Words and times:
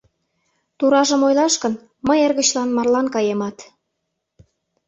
Туражым 0.77 1.21
ойлаш 1.27 1.53
гын, 1.63 1.73
мый 2.07 2.19
эргычлан 2.25 2.69
марлан 2.77 3.07
каемат... 3.15 3.57